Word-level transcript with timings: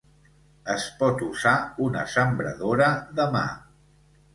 Es 0.75 0.85
pot 1.01 1.21
usar 1.27 1.55
una 1.91 2.09
sembradora 2.17 2.93
de 3.21 3.33
mà. 3.41 3.49